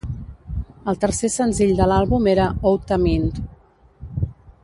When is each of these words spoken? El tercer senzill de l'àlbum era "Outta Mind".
El 0.93 0.97
tercer 1.03 1.29
senzill 1.33 1.75
de 1.81 1.87
l'àlbum 1.91 2.31
era 2.33 2.47
"Outta 2.71 3.01
Mind". 3.05 3.39